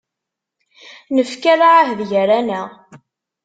[1.15, 2.69] Nefka lɛahed gar-aneɣ.